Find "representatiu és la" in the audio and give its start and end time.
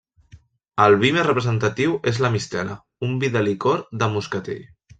1.27-2.33